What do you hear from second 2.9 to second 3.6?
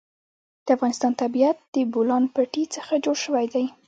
جوړ شوی